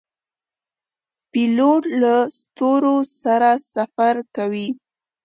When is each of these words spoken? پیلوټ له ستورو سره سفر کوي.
پیلوټ 1.31 1.83
له 2.01 2.15
ستورو 2.39 2.95
سره 3.21 3.49
سفر 3.73 4.15
کوي. 4.35 4.67